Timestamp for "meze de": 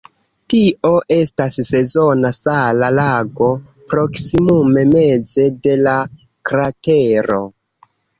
4.95-5.75